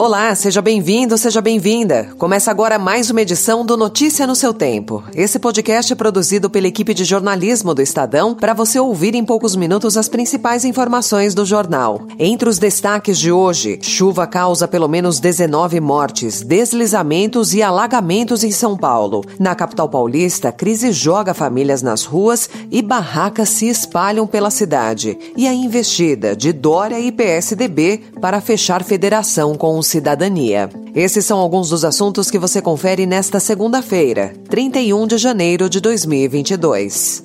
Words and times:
Olá, 0.00 0.34
seja 0.34 0.62
bem-vindo, 0.62 1.18
seja 1.18 1.42
bem-vinda. 1.42 2.08
Começa 2.16 2.50
agora 2.50 2.78
mais 2.78 3.10
uma 3.10 3.20
edição 3.20 3.66
do 3.66 3.76
Notícia 3.76 4.26
no 4.26 4.34
seu 4.34 4.54
Tempo. 4.54 5.04
Esse 5.14 5.38
podcast 5.38 5.92
é 5.92 5.94
produzido 5.94 6.48
pela 6.48 6.68
equipe 6.68 6.94
de 6.94 7.04
jornalismo 7.04 7.74
do 7.74 7.82
Estadão 7.82 8.34
para 8.34 8.54
você 8.54 8.80
ouvir 8.80 9.14
em 9.14 9.22
poucos 9.22 9.54
minutos 9.54 9.98
as 9.98 10.08
principais 10.08 10.64
informações 10.64 11.34
do 11.34 11.44
jornal. 11.44 12.06
Entre 12.18 12.48
os 12.48 12.58
destaques 12.58 13.18
de 13.18 13.30
hoje, 13.30 13.78
chuva 13.82 14.26
causa 14.26 14.66
pelo 14.66 14.88
menos 14.88 15.20
19 15.20 15.78
mortes, 15.80 16.40
deslizamentos 16.40 17.52
e 17.52 17.62
alagamentos 17.62 18.42
em 18.42 18.50
São 18.50 18.78
Paulo. 18.78 19.22
Na 19.38 19.54
capital 19.54 19.86
paulista, 19.86 20.50
crise 20.50 20.92
joga 20.92 21.34
famílias 21.34 21.82
nas 21.82 22.06
ruas 22.06 22.48
e 22.70 22.80
barracas 22.80 23.50
se 23.50 23.68
espalham 23.68 24.26
pela 24.26 24.50
cidade. 24.50 25.18
E 25.36 25.46
a 25.46 25.52
investida 25.52 26.34
de 26.34 26.54
Dória 26.54 26.98
e 26.98 27.12
PSDB 27.12 28.00
para 28.18 28.40
fechar 28.40 28.82
federação 28.82 29.54
com 29.54 29.78
os 29.78 29.89
cidadania. 29.90 30.70
Esses 30.94 31.24
são 31.24 31.38
alguns 31.38 31.70
dos 31.70 31.84
assuntos 31.84 32.30
que 32.30 32.38
você 32.38 32.62
confere 32.62 33.06
nesta 33.06 33.40
segunda-feira, 33.40 34.32
31 34.48 35.06
de 35.06 35.18
janeiro 35.18 35.68
de 35.68 35.80
2022. 35.80 37.24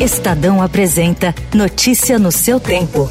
Estadão 0.00 0.60
apresenta 0.60 1.34
Notícia 1.54 2.18
no 2.18 2.30
seu 2.30 2.60
tempo. 2.60 3.08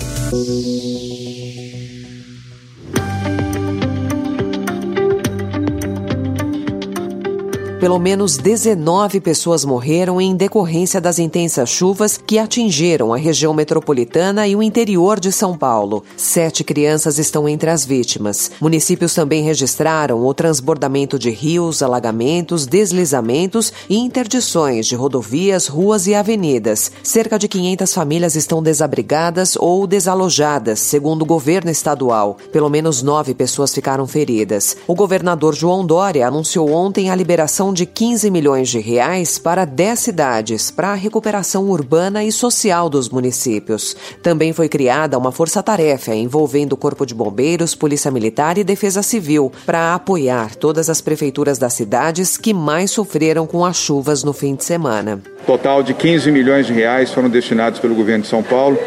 Pelo 7.83 7.99
menos 7.99 8.37
19 8.37 9.19
pessoas 9.19 9.65
morreram 9.65 10.21
em 10.21 10.37
decorrência 10.37 11.01
das 11.01 11.19
intensas 11.19 11.69
chuvas 11.69 12.15
que 12.15 12.39
atingiram 12.39 13.13
a 13.13 13.17
região 13.17 13.53
metropolitana 13.53 14.47
e 14.47 14.55
o 14.55 14.63
interior 14.63 15.19
de 15.19 15.33
São 15.33 15.57
Paulo. 15.57 16.01
Sete 16.15 16.63
crianças 16.63 17.19
estão 17.19 17.45
entre 17.45 17.69
as 17.69 17.83
vítimas. 17.83 18.51
Municípios 18.61 19.13
também 19.13 19.43
registraram 19.43 20.25
o 20.25 20.33
transbordamento 20.33 21.19
de 21.19 21.29
rios, 21.29 21.83
alagamentos, 21.83 22.65
deslizamentos 22.65 23.73
e 23.89 23.97
interdições 23.97 24.87
de 24.87 24.95
rodovias, 24.95 25.67
ruas 25.67 26.07
e 26.07 26.15
avenidas. 26.15 26.89
Cerca 27.03 27.37
de 27.37 27.49
500 27.49 27.93
famílias 27.93 28.35
estão 28.37 28.63
desabrigadas 28.63 29.57
ou 29.57 29.85
desalojadas, 29.85 30.79
segundo 30.79 31.23
o 31.23 31.25
governo 31.25 31.69
estadual. 31.69 32.37
Pelo 32.49 32.69
menos 32.69 33.03
nove 33.03 33.33
pessoas 33.33 33.73
ficaram 33.73 34.07
feridas. 34.07 34.77
O 34.87 34.95
governador 34.95 35.53
João 35.53 35.85
Dória 35.85 36.25
anunciou 36.25 36.71
ontem 36.71 37.09
a 37.09 37.15
liberação 37.15 37.72
de 37.73 37.85
15 37.85 38.29
milhões 38.29 38.69
de 38.69 38.79
reais 38.79 39.39
para 39.39 39.65
10 39.65 39.99
cidades 39.99 40.71
para 40.71 40.89
a 40.89 40.95
recuperação 40.95 41.67
urbana 41.69 42.23
e 42.23 42.31
social 42.31 42.89
dos 42.89 43.09
municípios. 43.09 43.95
Também 44.21 44.53
foi 44.53 44.69
criada 44.69 45.17
uma 45.17 45.31
força-tarefa 45.31 46.13
envolvendo 46.13 46.73
o 46.73 46.77
Corpo 46.77 47.05
de 47.05 47.15
Bombeiros, 47.15 47.73
Polícia 47.73 48.11
Militar 48.11 48.57
e 48.57 48.63
Defesa 48.63 49.01
Civil 49.01 49.51
para 49.65 49.95
apoiar 49.95 50.55
todas 50.55 50.89
as 50.89 51.01
prefeituras 51.01 51.57
das 51.57 51.73
cidades 51.73 52.37
que 52.37 52.53
mais 52.53 52.91
sofreram 52.91 53.47
com 53.47 53.65
as 53.65 53.77
chuvas 53.77 54.23
no 54.23 54.31
fim 54.31 54.55
de 54.55 54.63
semana. 54.63 55.19
Total 55.45 55.81
de 55.81 55.93
15 55.93 56.31
milhões 56.31 56.67
de 56.67 56.73
reais 56.73 57.11
foram 57.11 57.29
destinados 57.29 57.79
pelo 57.79 57.95
governo 57.95 58.23
de 58.23 58.29
São 58.29 58.43
Paulo 58.43 58.77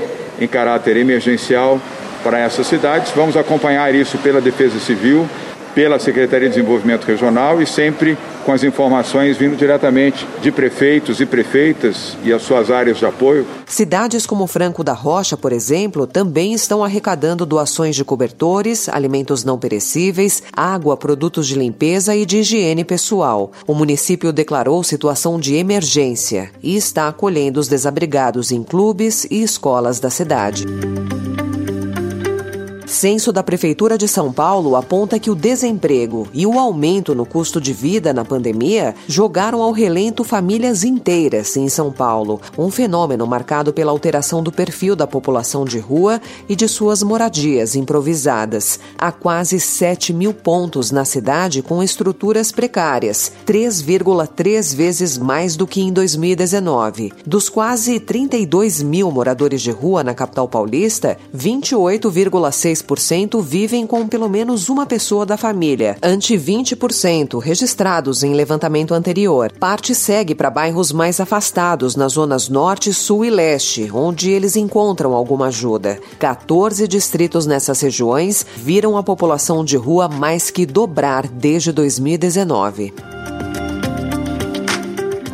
em 0.41 0.47
caráter 0.47 0.97
emergencial 0.97 1.81
para 2.23 2.39
essas 2.39 2.67
cidades. 2.67 3.13
Vamos 3.15 3.37
acompanhar 3.37 3.95
isso 3.95 4.17
pela 4.19 4.41
Defesa 4.41 4.79
Civil 4.79 5.29
pela 5.77 5.99
Secretaria 5.99 6.49
de 6.49 6.55
Desenvolvimento 6.55 7.05
Regional 7.05 7.61
e 7.61 7.67
sempre 7.67 8.17
com 8.47 8.53
as 8.53 8.63
informações 8.63 9.37
vindo 9.37 9.57
diretamente 9.57 10.25
de 10.41 10.53
prefeitos 10.53 11.21
e 11.21 11.27
prefeitas 11.27 12.17
e 12.23 12.33
as 12.33 12.43
suas 12.43 12.71
áreas 12.71 12.97
de 12.97 13.05
apoio. 13.05 13.45
Cidades 13.67 14.25
como 14.25 14.47
Franco 14.47 14.85
da 14.85 14.93
Rocha, 14.93 15.37
por 15.37 15.53
exemplo, 15.53 16.07
também 16.07 16.53
estão 16.55 16.85
arrecadando 16.85 17.45
doações 17.45 17.97
de 17.97 18.05
cobertores, 18.05 18.89
alimentos 18.89 19.43
não 19.43 19.59
perecíveis, 19.59 20.45
água, 20.53 20.97
produtos 20.97 21.49
de 21.49 21.57
limpeza 21.57 22.15
e 22.15 22.25
de 22.25 22.39
higiene 22.39 22.85
pessoal. 22.85 23.51
O 23.67 23.75
município 23.75 24.33
declarou 24.33 24.85
situação 24.85 25.41
de 25.41 25.57
emergência 25.57 26.53
e 26.63 26.77
está 26.77 27.09
acolhendo 27.09 27.59
os 27.59 27.67
desabrigados 27.67 28.53
em 28.53 28.63
clubes 28.63 29.27
e 29.29 29.43
escolas 29.43 29.99
da 29.99 30.09
cidade. 30.09 30.65
Censo 32.97 33.31
da 33.31 33.43
Prefeitura 33.43 33.99
de 33.99 34.09
São 34.09 34.33
Paulo 34.33 34.75
aponta 34.75 35.19
que 35.19 35.31
o 35.31 35.35
desemprego 35.35 36.27
e 36.33 36.47
o 36.47 36.59
aumento 36.59 37.15
no 37.15 37.27
custo 37.27 37.61
de 37.61 37.71
vida 37.71 38.11
na 38.11 38.25
pandemia 38.25 38.95
jogaram 39.07 39.61
ao 39.61 39.71
relento 39.71 40.25
famílias 40.25 40.83
inteiras 40.83 41.59
em 41.59 41.69
São 41.69 41.93
Paulo, 41.93 42.41
um 42.57 42.71
fenômeno 42.71 43.27
marcado 43.27 43.71
pela 43.71 43.93
alteração 43.93 44.43
do 44.43 44.51
perfil 44.51 44.97
da 44.97 45.07
população 45.07 45.67
de 45.67 45.79
rua 45.79 46.23
e 46.49 46.57
de 46.57 46.67
suas 46.67 47.03
moradias 47.03 47.77
improvisadas. 47.77 48.81
Há 48.97 49.13
quase 49.13 49.61
7 49.61 50.15
mil 50.15 50.33
pontos 50.33 50.91
na 50.91 51.05
cidade 51.05 51.61
com 51.61 51.83
estruturas 51.83 52.51
precárias, 52.51 53.31
3,3 53.47 54.75
vezes 54.75 55.19
mais 55.19 55.55
do 55.55 55.67
que 55.67 55.83
em 55.83 55.93
2019. 55.93 57.13
Dos 57.27 57.51
quase 57.51 58.01
32 58.01 58.83
mil 58.83 59.11
moradores 59.11 59.61
de 59.61 59.71
rua 59.71 60.03
na 60.03 60.15
capital 60.15 60.49
paulista, 60.49 61.19
28,6 61.37 62.86
10% 62.87 63.43
vivem 63.43 63.87
com 63.87 64.07
pelo 64.07 64.29
menos 64.29 64.69
uma 64.69 64.87
pessoa 64.87 65.27
da 65.27 65.37
família, 65.37 65.97
ante 66.03 66.37
20% 66.37 67.39
registrados 67.41 68.23
em 68.23 68.35
levantamento 68.35 68.95
anterior. 68.95 69.53
Parte 69.59 69.95
segue 69.95 70.35
para 70.35 70.51
bairros 70.51 70.93
mais 70.93 71.21
afastados, 71.21 71.97
nas 71.97 72.13
zonas 72.13 72.49
norte, 72.49 72.95
sul 72.95 73.25
e 73.25 73.31
leste, 73.31 73.91
onde 73.93 74.31
eles 74.31 74.57
encontram 74.57 75.13
alguma 75.13 75.47
ajuda. 75.47 75.99
14 76.19 76.87
distritos 76.87 77.47
nessas 77.47 77.81
regiões 77.81 78.47
viram 78.57 78.97
a 78.97 79.03
população 79.03 79.65
de 79.65 79.77
rua 79.77 80.09
mais 80.09 80.51
que 80.51 80.65
dobrar 80.65 81.27
desde 81.27 81.73
2019 81.73 83.16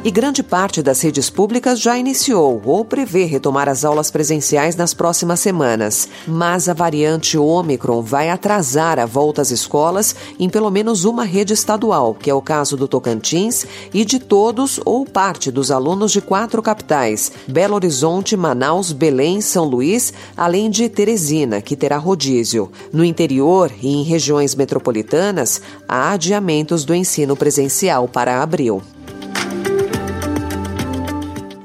e 0.04 0.10
grande 0.10 0.42
parte 0.42 0.82
das 0.82 1.00
redes 1.00 1.30
públicas 1.30 1.78
já 1.78 1.96
iniciou 1.96 2.60
ou 2.64 2.84
prevê 2.84 3.24
retomar 3.24 3.68
as 3.68 3.84
aulas 3.84 4.10
presenciais 4.10 4.74
nas 4.74 4.92
próximas 4.92 5.38
semanas. 5.38 6.08
Mas 6.26 6.68
a 6.68 6.74
variante 6.74 7.38
Ômicron 7.38 8.02
vai 8.02 8.28
atrasar 8.28 8.98
a 8.98 9.06
volta 9.06 9.42
às 9.42 9.50
escolas 9.52 10.14
em 10.41 10.50
pelo 10.50 10.70
menos 10.70 11.04
uma 11.04 11.24
rede 11.24 11.52
estadual, 11.52 12.14
que 12.14 12.28
é 12.28 12.34
o 12.34 12.42
caso 12.42 12.76
do 12.76 12.88
Tocantins, 12.88 13.64
e 13.94 14.04
de 14.04 14.18
todos 14.18 14.80
ou 14.84 15.04
parte 15.04 15.50
dos 15.52 15.70
alunos 15.70 16.10
de 16.10 16.20
quatro 16.20 16.60
capitais: 16.60 17.30
Belo 17.46 17.74
Horizonte, 17.74 18.36
Manaus, 18.36 18.92
Belém, 18.92 19.41
São 19.41 19.64
Luís, 19.64 20.12
além 20.36 20.68
de 20.68 20.88
Teresina, 20.88 21.60
que 21.60 21.76
terá 21.76 21.96
rodízio. 21.96 22.72
No 22.92 23.04
interior 23.04 23.70
e 23.80 23.88
em 23.88 24.02
regiões 24.02 24.54
metropolitanas, 24.54 25.62
há 25.88 26.10
adiamentos 26.10 26.84
do 26.84 26.94
ensino 26.94 27.36
presencial 27.36 28.08
para 28.08 28.42
abril 28.42 28.82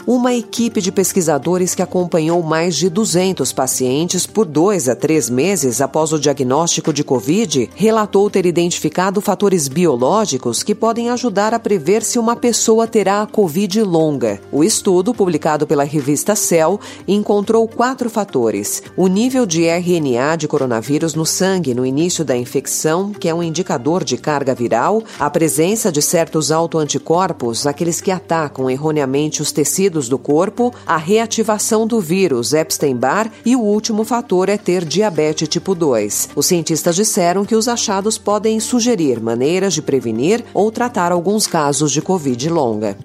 uma 0.08 0.34
equipe 0.34 0.80
de 0.80 0.90
pesquisadores 0.90 1.76
que 1.76 1.82
acompanhou 1.82 2.42
mais 2.42 2.78
de 2.78 2.90
200 2.90 3.52
pacientes 3.52 4.26
por 4.26 4.46
dois 4.46 4.88
a 4.88 4.96
três 4.96 5.30
meses 5.30 5.82
após 5.82 6.14
o 6.14 6.20
diagnóstico 6.20 6.94
de 6.94 7.04
Covid 7.04 7.70
relatou 7.76 8.30
ter 8.30 8.46
identificado 8.46 9.20
fatores 9.20 9.68
biológicos 9.68 10.64
que 10.64 10.74
podem 10.74 11.10
ajudar 11.10 11.54
a 11.54 11.60
prever 11.60 12.04
se 12.04 12.18
uma 12.18 12.38
pessoa 12.38 12.88
terá 12.88 13.22
a 13.22 13.28
Covid 13.28 13.84
longa. 13.84 14.40
O 14.50 14.64
estudo, 14.64 15.14
publicado 15.14 15.68
pela 15.68 15.84
revista 15.84 16.38
Cell, 16.38 16.80
encontrou 17.06 17.68
quatro 17.68 18.10
fatores: 18.10 18.82
o 18.96 19.08
nível 19.08 19.46
de 19.46 19.66
RNA 19.66 20.38
de 20.38 20.48
coronavírus 20.48 21.16
no 21.16 21.26
sangue 21.26 21.74
no 21.74 21.86
início 21.86 22.24
da 22.24 22.38
infecção, 22.38 23.12
que 23.12 23.28
é 23.28 23.36
um 23.36 23.44
indicador 23.44 24.06
de 24.06 24.16
carga 24.16 24.56
viral, 24.56 25.04
a 25.20 25.30
presença 25.30 25.92
de 25.92 26.02
certos 26.02 26.50
autoanticorpos, 26.50 27.68
aqueles 27.68 28.00
que 28.00 28.10
atacam 28.10 28.70
erroneamente 28.70 29.42
os 29.42 29.52
tecidos 29.52 29.97
do 30.06 30.18
corpo, 30.18 30.74
a 30.86 30.98
reativação 30.98 31.88
do 31.88 32.02
vírus 32.02 32.54
Epstein-Barr 32.54 33.32
e 33.46 33.56
o 33.56 33.62
último 33.62 34.04
fator 34.04 34.50
é 34.50 34.58
ter 34.58 34.84
diabetes 34.84 35.48
tipo 35.48 35.74
2. 35.74 36.32
Os 36.36 36.46
cientistas 36.46 36.98
disseram 36.98 37.46
que 37.46 37.56
os 37.56 37.70
achados 37.70 38.18
podem 38.18 38.60
sugerir 38.60 39.22
maneiras 39.22 39.74
de 39.74 39.82
prevenir 39.82 40.44
ou 40.54 40.70
tratar 40.70 41.14
alguns 41.14 41.48
casos 41.48 41.92
de 41.92 42.02
Covid 42.02 42.50
longa. 42.50 42.98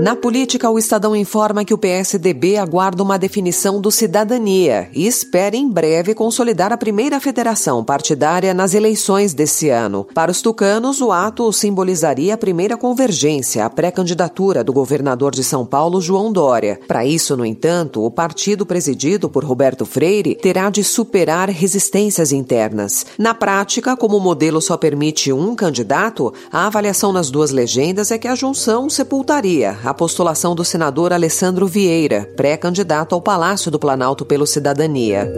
Na 0.00 0.16
política, 0.16 0.70
o 0.70 0.78
Estadão 0.78 1.14
informa 1.14 1.62
que 1.62 1.74
o 1.74 1.78
PSDB 1.78 2.56
aguarda 2.56 3.02
uma 3.02 3.18
definição 3.18 3.82
do 3.82 3.90
Cidadania 3.90 4.88
e 4.94 5.06
espera 5.06 5.54
em 5.54 5.68
breve 5.68 6.14
consolidar 6.14 6.72
a 6.72 6.78
primeira 6.78 7.20
federação 7.20 7.84
partidária 7.84 8.54
nas 8.54 8.72
eleições 8.72 9.34
desse 9.34 9.68
ano. 9.68 10.06
Para 10.14 10.30
os 10.30 10.40
tucanos, 10.40 11.02
o 11.02 11.12
ato 11.12 11.52
simbolizaria 11.52 12.32
a 12.32 12.38
primeira 12.38 12.78
convergência, 12.78 13.62
a 13.62 13.68
pré-candidatura 13.68 14.64
do 14.64 14.72
governador 14.72 15.32
de 15.32 15.44
São 15.44 15.66
Paulo, 15.66 16.00
João 16.00 16.32
Dória. 16.32 16.80
Para 16.88 17.04
isso, 17.04 17.36
no 17.36 17.44
entanto, 17.44 18.02
o 18.02 18.10
partido 18.10 18.64
presidido 18.64 19.28
por 19.28 19.44
Roberto 19.44 19.84
Freire 19.84 20.34
terá 20.34 20.70
de 20.70 20.82
superar 20.82 21.50
resistências 21.50 22.32
internas. 22.32 23.04
Na 23.18 23.34
prática, 23.34 23.94
como 23.98 24.16
o 24.16 24.20
modelo 24.20 24.62
só 24.62 24.78
permite 24.78 25.30
um 25.30 25.54
candidato, 25.54 26.32
a 26.50 26.66
avaliação 26.66 27.12
nas 27.12 27.30
duas 27.30 27.50
legendas 27.50 28.10
é 28.10 28.16
que 28.16 28.28
a 28.28 28.34
junção 28.34 28.88
sepultaria 28.88 29.89
a 29.90 29.94
postulação 29.94 30.54
do 30.54 30.64
senador 30.64 31.12
Alessandro 31.12 31.66
Vieira, 31.66 32.24
pré-candidato 32.36 33.12
ao 33.12 33.20
Palácio 33.20 33.72
do 33.72 33.78
Planalto 33.78 34.24
pelo 34.24 34.46
Cidadania. 34.46 35.28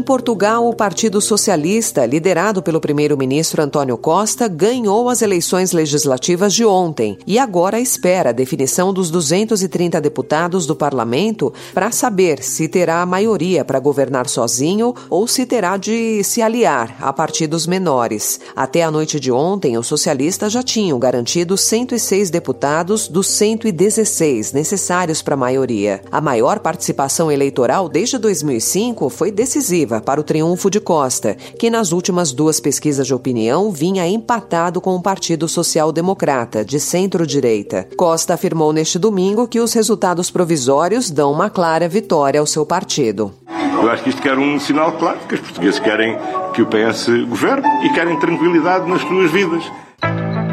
Em 0.00 0.02
Portugal, 0.02 0.66
o 0.66 0.74
Partido 0.74 1.20
Socialista, 1.20 2.06
liderado 2.06 2.62
pelo 2.62 2.80
primeiro-ministro 2.80 3.62
Antônio 3.62 3.98
Costa, 3.98 4.48
ganhou 4.48 5.10
as 5.10 5.20
eleições 5.20 5.72
legislativas 5.72 6.54
de 6.54 6.64
ontem 6.64 7.18
e 7.26 7.38
agora 7.38 7.78
espera 7.78 8.30
a 8.30 8.32
definição 8.32 8.94
dos 8.94 9.10
230 9.10 10.00
deputados 10.00 10.64
do 10.64 10.74
parlamento 10.74 11.52
para 11.74 11.92
saber 11.92 12.42
se 12.42 12.66
terá 12.66 13.02
a 13.02 13.06
maioria 13.06 13.62
para 13.62 13.78
governar 13.78 14.26
sozinho 14.26 14.94
ou 15.10 15.28
se 15.28 15.44
terá 15.44 15.76
de 15.76 16.24
se 16.24 16.40
aliar 16.40 16.96
a 16.98 17.12
partidos 17.12 17.66
menores. 17.66 18.40
Até 18.56 18.82
a 18.82 18.90
noite 18.90 19.20
de 19.20 19.30
ontem, 19.30 19.76
os 19.76 19.86
socialistas 19.86 20.50
já 20.50 20.62
tinham 20.62 20.98
garantido 20.98 21.58
106 21.58 22.30
deputados 22.30 23.06
dos 23.06 23.26
116 23.26 24.54
necessários 24.54 25.20
para 25.20 25.34
a 25.34 25.36
maioria. 25.36 26.00
A 26.10 26.22
maior 26.22 26.58
participação 26.60 27.30
eleitoral 27.30 27.86
desde 27.86 28.16
2005 28.16 29.10
foi 29.10 29.30
decisiva 29.30 29.89
para 29.98 30.20
o 30.20 30.22
triunfo 30.22 30.68
de 30.68 30.78
Costa, 30.78 31.34
que 31.58 31.70
nas 31.70 31.90
últimas 31.90 32.32
duas 32.32 32.60
pesquisas 32.60 33.06
de 33.06 33.14
opinião 33.14 33.70
vinha 33.72 34.06
empatado 34.06 34.78
com 34.78 34.94
o 34.94 35.00
Partido 35.00 35.48
Social 35.48 35.90
Democrata, 35.90 36.62
de 36.62 36.78
centro-direita. 36.78 37.88
Costa 37.96 38.34
afirmou 38.34 38.74
neste 38.74 38.98
domingo 38.98 39.48
que 39.48 39.60
os 39.60 39.72
resultados 39.72 40.30
provisórios 40.30 41.10
dão 41.10 41.32
uma 41.32 41.48
clara 41.48 41.88
vitória 41.88 42.38
ao 42.38 42.46
seu 42.46 42.66
partido. 42.66 43.32
Eu 43.48 43.90
acho 43.90 44.02
que 44.02 44.10
isto 44.10 44.20
quer 44.20 44.36
um 44.36 44.60
sinal 44.60 44.92
claro 44.92 45.18
que 45.26 45.34
os 45.34 45.40
portugueses 45.40 45.80
querem 45.80 46.18
que 46.52 46.60
o 46.60 46.66
PS 46.66 47.06
governe 47.26 47.66
e 47.86 47.92
querem 47.94 48.18
tranquilidade 48.18 48.86
nas 48.86 49.00
suas 49.00 49.30
vidas. 49.30 49.64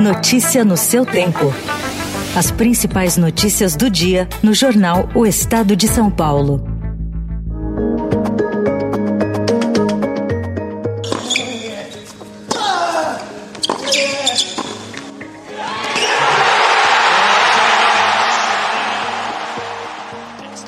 Notícia 0.01 0.63
no 0.63 0.77
seu 0.77 1.05
tempo. 1.05 1.53
As 2.37 2.51
principais 2.51 3.17
notícias 3.17 3.75
do 3.75 3.89
dia 3.89 4.29
no 4.43 4.53
jornal 4.53 5.09
O 5.15 5.25
Estado 5.25 5.75
de 5.75 5.87
São 5.87 6.09
Paulo. 6.11 6.76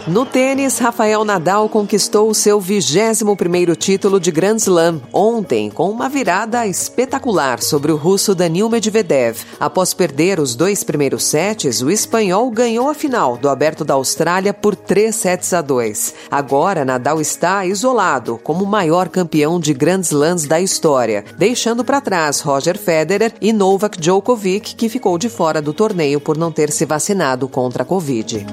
No 0.07 0.25
tênis, 0.25 0.79
Rafael 0.79 1.23
Nadal 1.23 1.69
conquistou 1.69 2.29
o 2.29 2.33
seu 2.33 2.59
21º 2.59 3.75
título 3.75 4.19
de 4.19 4.31
Grand 4.31 4.55
Slam 4.55 5.01
ontem, 5.13 5.69
com 5.69 5.89
uma 5.89 6.09
virada 6.09 6.65
espetacular 6.65 7.61
sobre 7.61 7.91
o 7.91 7.97
russo 7.97 8.33
Danil 8.33 8.69
Medvedev. 8.69 9.37
Após 9.59 9.93
perder 9.93 10.39
os 10.39 10.55
dois 10.55 10.83
primeiros 10.83 11.23
sets, 11.25 11.81
o 11.81 11.91
espanhol 11.91 12.49
ganhou 12.49 12.89
a 12.89 12.93
final 12.93 13.37
do 13.37 13.49
Aberto 13.49 13.83
da 13.83 13.93
Austrália 13.93 14.53
por 14.53 14.75
3 14.75 15.13
sets 15.13 15.53
a 15.53 15.61
2. 15.61 16.15
Agora, 16.31 16.85
Nadal 16.85 17.21
está 17.21 17.65
isolado 17.65 18.39
como 18.43 18.63
o 18.63 18.67
maior 18.67 19.09
campeão 19.09 19.59
de 19.59 19.73
Grand 19.73 20.01
Slams 20.01 20.45
da 20.45 20.59
história, 20.59 21.25
deixando 21.37 21.83
para 21.83 22.01
trás 22.01 22.39
Roger 22.39 22.77
Federer 22.77 23.33
e 23.39 23.53
Novak 23.53 23.99
Djokovic, 23.99 24.75
que 24.75 24.89
ficou 24.89 25.17
de 25.17 25.29
fora 25.29 25.61
do 25.61 25.73
torneio 25.73 26.19
por 26.19 26.37
não 26.37 26.51
ter 26.51 26.71
se 26.71 26.85
vacinado 26.85 27.47
contra 27.47 27.83
a 27.83 27.85
Covid. 27.85 28.45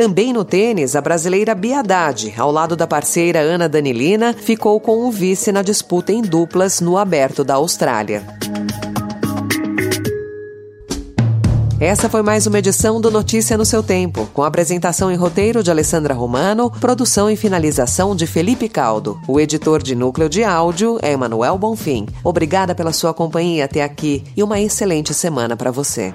Também 0.00 0.32
no 0.32 0.46
tênis, 0.46 0.96
a 0.96 1.00
brasileira 1.02 1.54
Bia 1.54 1.80
Haddad, 1.80 2.32
ao 2.38 2.50
lado 2.50 2.74
da 2.74 2.86
parceira 2.86 3.40
Ana 3.40 3.68
Danilina, 3.68 4.32
ficou 4.32 4.80
com 4.80 5.06
o 5.06 5.10
vice 5.10 5.52
na 5.52 5.60
disputa 5.60 6.10
em 6.10 6.22
duplas 6.22 6.80
no 6.80 6.96
Aberto 6.96 7.44
da 7.44 7.56
Austrália. 7.56 8.24
Essa 11.78 12.08
foi 12.08 12.22
mais 12.22 12.46
uma 12.46 12.58
edição 12.58 12.98
do 12.98 13.10
Notícia 13.10 13.58
no 13.58 13.66
seu 13.66 13.82
tempo, 13.82 14.26
com 14.32 14.42
apresentação 14.42 15.12
e 15.12 15.16
roteiro 15.16 15.62
de 15.62 15.70
Alessandra 15.70 16.14
Romano, 16.14 16.70
produção 16.70 17.30
e 17.30 17.36
finalização 17.36 18.16
de 18.16 18.26
Felipe 18.26 18.70
Caldo. 18.70 19.20
O 19.28 19.38
editor 19.38 19.82
de 19.82 19.94
núcleo 19.94 20.30
de 20.30 20.42
áudio 20.42 20.98
é 21.02 21.12
Emanuel 21.12 21.58
Bonfim. 21.58 22.06
Obrigada 22.24 22.74
pela 22.74 22.94
sua 22.94 23.12
companhia 23.12 23.66
até 23.66 23.82
aqui 23.82 24.24
e 24.34 24.42
uma 24.42 24.58
excelente 24.58 25.12
semana 25.12 25.58
para 25.58 25.70
você. 25.70 26.14